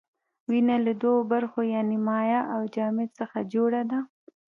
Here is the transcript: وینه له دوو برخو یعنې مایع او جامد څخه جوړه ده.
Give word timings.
وینه 0.49 0.75
له 0.85 0.93
دوو 1.01 1.27
برخو 1.33 1.59
یعنې 1.73 1.97
مایع 2.07 2.41
او 2.53 2.61
جامد 2.75 3.09
څخه 3.19 3.37
جوړه 3.53 3.81
ده. 3.91 3.99